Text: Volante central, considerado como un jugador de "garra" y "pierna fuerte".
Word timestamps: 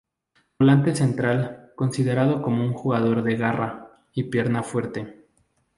Volante 0.57 0.95
central, 0.95 1.73
considerado 1.75 2.41
como 2.41 2.65
un 2.65 2.73
jugador 2.73 3.21
de 3.21 3.35
"garra" 3.35 3.87
y 4.15 4.23
"pierna 4.23 4.63
fuerte". 4.63 5.27